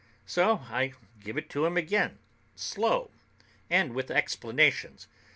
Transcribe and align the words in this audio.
So 0.25 0.63
I 0.67 0.93
give 1.23 1.37
it 1.37 1.47
to 1.51 1.63
him 1.63 1.77
again, 1.77 2.17
slow, 2.55 3.11
and 3.69 3.93
with 3.93 4.09
explanations. 4.09 5.07